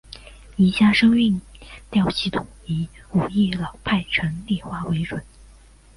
[0.55, 1.39] 以下声韵
[1.91, 5.23] 调系统以武义老派城里话为准。